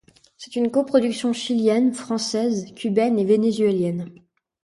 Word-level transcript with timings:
C'est 0.35 0.55
une 0.55 0.71
coproduction 0.71 1.31
chilienne, 1.31 1.93
française, 1.93 2.73
cubaine 2.75 3.19
et 3.19 3.23
vénézuélienne. 3.23 4.09